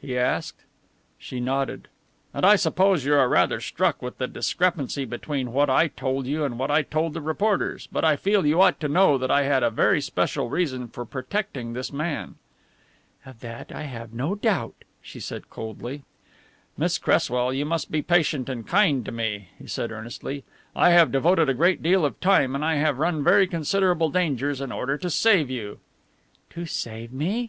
[0.00, 0.64] he asked.
[1.18, 1.86] She nodded.
[2.34, 6.42] "And I suppose you are rather struck with the discrepancy between what I told you
[6.44, 9.44] and what I told the reporters, but I feel you ought to know that I
[9.44, 12.34] had a very special reason for protecting this man."
[13.24, 16.02] "Of that I have no doubt," she said coldly.
[16.76, 20.42] "Miss Cresswell, you must be patient and kind to me," he said earnestly.
[20.74, 24.60] "I have devoted a great deal of time and I have run very considerable dangers
[24.60, 25.78] in order to save you."
[26.50, 27.42] "To save me?"